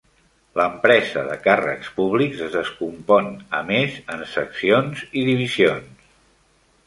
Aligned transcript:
L'empresa 0.59 1.23
de 1.27 1.35
càrrecs 1.41 1.89
públics 1.99 2.39
es 2.45 2.55
descompon 2.55 3.29
a 3.59 3.61
més 3.69 3.99
en 4.15 4.25
seccions 4.33 5.03
i 5.21 5.27
divisions. 5.31 6.09